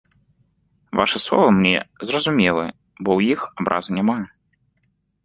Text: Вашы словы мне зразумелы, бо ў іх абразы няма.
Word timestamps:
Вашы 0.99 1.19
словы 1.25 1.49
мне 1.57 1.73
зразумелы, 2.11 2.63
бо 3.03 3.11
ў 3.19 3.37
іх 3.37 3.45
абразы 3.59 3.89
няма. 3.99 4.17